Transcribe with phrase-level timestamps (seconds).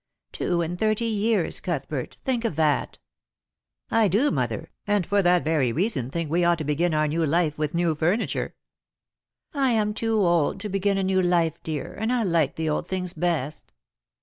[0.31, 2.97] "Two and thirty years, Outhbert; think of that!""
[3.91, 7.23] I do, mother, and for that very reason think we ought to begin our new
[7.23, 8.55] life with new furniture.""
[9.53, 12.87] I am too old to begin a new life, dear, and I like the old
[12.87, 13.73] things best."